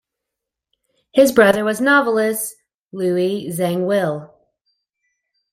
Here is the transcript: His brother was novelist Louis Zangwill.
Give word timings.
His 1.11 1.31
brother 1.31 1.63
was 1.63 1.79
novelist 1.79 2.55
Louis 2.91 3.49
Zangwill. 3.51 4.31